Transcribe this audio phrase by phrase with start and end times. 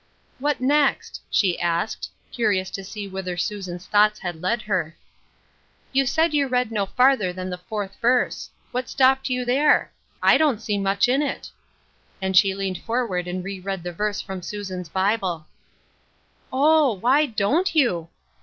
[0.39, 4.95] "What next?" she asked, curious to see whither Susan's thoughts had led her."
[5.93, 8.49] You said you read no farther than the fourth \erse.
[8.71, 9.91] What stopped you there?
[10.23, 11.51] I dan't see much in it;"
[12.19, 15.45] and she leaned forward and re read the verse from Susan's open Bible."
[16.51, 18.09] Oh, why don't you